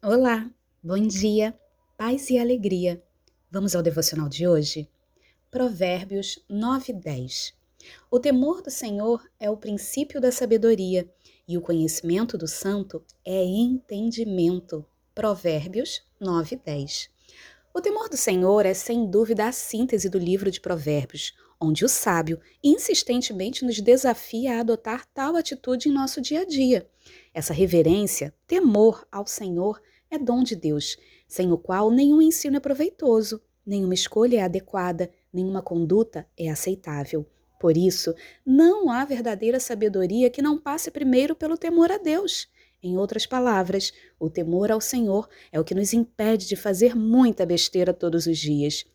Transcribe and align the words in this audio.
Olá, 0.00 0.48
bom 0.80 0.96
dia, 1.08 1.58
paz 1.96 2.30
e 2.30 2.38
alegria. 2.38 3.02
Vamos 3.50 3.74
ao 3.74 3.82
devocional 3.82 4.28
de 4.28 4.46
hoje? 4.46 4.88
Provérbios 5.50 6.38
9, 6.48 6.92
10. 6.92 7.52
O 8.08 8.20
temor 8.20 8.62
do 8.62 8.70
Senhor 8.70 9.20
é 9.40 9.50
o 9.50 9.56
princípio 9.56 10.20
da 10.20 10.30
sabedoria, 10.30 11.12
e 11.48 11.58
o 11.58 11.60
conhecimento 11.60 12.38
do 12.38 12.46
santo 12.46 13.04
é 13.24 13.42
entendimento. 13.42 14.86
Provérbios 15.12 16.00
9, 16.20 16.60
10. 16.64 17.10
O 17.78 17.80
temor 17.80 18.08
do 18.08 18.16
Senhor 18.16 18.66
é 18.66 18.74
sem 18.74 19.08
dúvida 19.08 19.46
a 19.46 19.52
síntese 19.52 20.08
do 20.08 20.18
livro 20.18 20.50
de 20.50 20.60
Provérbios, 20.60 21.32
onde 21.60 21.84
o 21.84 21.88
sábio 21.88 22.40
insistentemente 22.60 23.64
nos 23.64 23.80
desafia 23.80 24.56
a 24.56 24.60
adotar 24.62 25.06
tal 25.14 25.36
atitude 25.36 25.88
em 25.88 25.92
nosso 25.92 26.20
dia 26.20 26.40
a 26.40 26.44
dia. 26.44 26.90
Essa 27.32 27.54
reverência, 27.54 28.34
temor 28.48 29.06
ao 29.12 29.28
Senhor, 29.28 29.80
é 30.10 30.18
dom 30.18 30.42
de 30.42 30.56
Deus, 30.56 30.96
sem 31.28 31.52
o 31.52 31.56
qual 31.56 31.88
nenhum 31.88 32.20
ensino 32.20 32.56
é 32.56 32.60
proveitoso, 32.60 33.40
nenhuma 33.64 33.94
escolha 33.94 34.38
é 34.38 34.42
adequada, 34.42 35.08
nenhuma 35.32 35.62
conduta 35.62 36.26
é 36.36 36.48
aceitável. 36.48 37.24
Por 37.60 37.76
isso, 37.76 38.12
não 38.44 38.90
há 38.90 39.04
verdadeira 39.04 39.60
sabedoria 39.60 40.30
que 40.30 40.42
não 40.42 40.58
passe 40.58 40.90
primeiro 40.90 41.36
pelo 41.36 41.56
temor 41.56 41.92
a 41.92 41.98
Deus. 41.98 42.48
Em 42.82 42.96
outras 42.96 43.26
palavras, 43.26 43.92
o 44.20 44.30
temor 44.30 44.70
ao 44.70 44.80
Senhor 44.80 45.28
é 45.50 45.58
o 45.58 45.64
que 45.64 45.74
nos 45.74 45.92
impede 45.92 46.46
de 46.46 46.54
fazer 46.54 46.94
muita 46.94 47.44
besteira 47.44 47.92
todos 47.92 48.26
os 48.26 48.38
dias. 48.38 48.86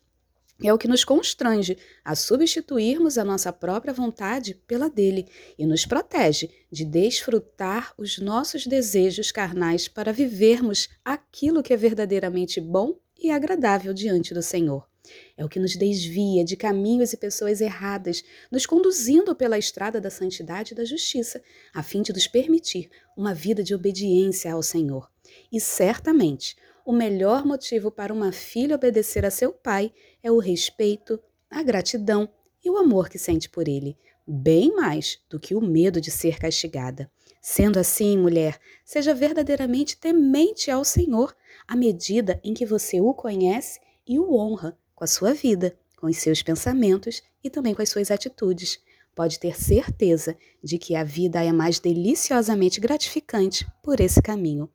É 0.62 0.72
o 0.72 0.78
que 0.78 0.88
nos 0.88 1.04
constrange 1.04 1.76
a 2.04 2.14
substituirmos 2.14 3.18
a 3.18 3.24
nossa 3.24 3.52
própria 3.52 3.92
vontade 3.92 4.54
pela 4.66 4.88
dele 4.88 5.26
e 5.58 5.66
nos 5.66 5.84
protege 5.84 6.48
de 6.70 6.84
desfrutar 6.84 7.92
os 7.98 8.18
nossos 8.18 8.66
desejos 8.66 9.32
carnais 9.32 9.88
para 9.88 10.12
vivermos 10.12 10.88
aquilo 11.04 11.62
que 11.62 11.74
é 11.74 11.76
verdadeiramente 11.76 12.60
bom 12.60 12.96
e 13.18 13.30
agradável 13.30 13.92
diante 13.92 14.32
do 14.32 14.42
Senhor. 14.42 14.93
É 15.36 15.44
o 15.44 15.48
que 15.48 15.58
nos 15.58 15.76
desvia 15.76 16.44
de 16.44 16.56
caminhos 16.56 17.12
e 17.12 17.16
pessoas 17.16 17.60
erradas, 17.60 18.24
nos 18.50 18.66
conduzindo 18.66 19.34
pela 19.34 19.58
estrada 19.58 20.00
da 20.00 20.10
santidade 20.10 20.72
e 20.72 20.76
da 20.76 20.84
justiça, 20.84 21.42
a 21.72 21.82
fim 21.82 22.02
de 22.02 22.12
nos 22.12 22.26
permitir 22.26 22.90
uma 23.16 23.34
vida 23.34 23.62
de 23.62 23.74
obediência 23.74 24.52
ao 24.52 24.62
Senhor. 24.62 25.10
E 25.52 25.60
certamente, 25.60 26.56
o 26.84 26.92
melhor 26.92 27.44
motivo 27.44 27.90
para 27.90 28.12
uma 28.12 28.32
filha 28.32 28.76
obedecer 28.76 29.24
a 29.24 29.30
seu 29.30 29.52
pai 29.52 29.92
é 30.22 30.30
o 30.30 30.38
respeito, 30.38 31.20
a 31.50 31.62
gratidão 31.62 32.28
e 32.64 32.70
o 32.70 32.76
amor 32.76 33.08
que 33.08 33.18
sente 33.18 33.48
por 33.48 33.68
ele, 33.68 33.96
bem 34.26 34.74
mais 34.74 35.18
do 35.28 35.38
que 35.38 35.54
o 35.54 35.60
medo 35.60 36.00
de 36.00 36.10
ser 36.10 36.38
castigada. 36.38 37.10
Sendo 37.40 37.78
assim, 37.78 38.16
mulher, 38.16 38.58
seja 38.84 39.14
verdadeiramente 39.14 39.98
temente 39.98 40.70
ao 40.70 40.82
Senhor 40.82 41.36
à 41.68 41.76
medida 41.76 42.40
em 42.42 42.54
que 42.54 42.64
você 42.64 43.00
o 43.00 43.12
conhece 43.12 43.80
e 44.06 44.18
o 44.18 44.34
honra 44.34 44.78
com 44.94 45.04
a 45.04 45.06
sua 45.06 45.34
vida, 45.34 45.76
com 45.96 46.06
os 46.06 46.16
seus 46.18 46.42
pensamentos 46.42 47.22
e 47.42 47.50
também 47.50 47.74
com 47.74 47.82
as 47.82 47.88
suas 47.88 48.10
atitudes. 48.10 48.78
Pode 49.14 49.38
ter 49.38 49.56
certeza 49.56 50.36
de 50.62 50.76
que 50.76 50.96
a 50.96 51.04
vida 51.04 51.42
é 51.42 51.52
mais 51.52 51.78
deliciosamente 51.78 52.80
gratificante 52.80 53.66
por 53.82 54.00
esse 54.00 54.20
caminho. 54.20 54.68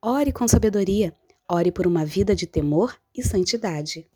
Ore 0.00 0.32
com 0.32 0.46
sabedoria. 0.46 1.14
Ore 1.50 1.72
por 1.72 1.86
uma 1.86 2.04
vida 2.04 2.36
de 2.36 2.46
temor 2.46 2.94
e 3.16 3.22
santidade. 3.22 4.06